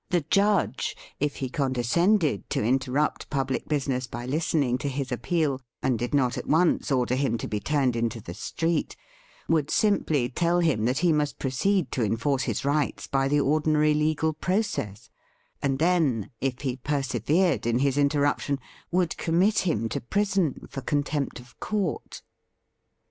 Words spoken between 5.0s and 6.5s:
appeal, and did not at